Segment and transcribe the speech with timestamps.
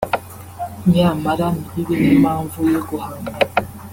[0.93, 3.31] nyamara ntibibe n’impamvu yo guhangana